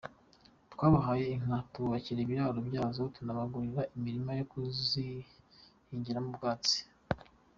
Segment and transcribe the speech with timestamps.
[0.73, 6.77] Twabahaye inka, tububakira ibiraro byazo tunabagurira imirima yo kuzihingiramo ubwatsi.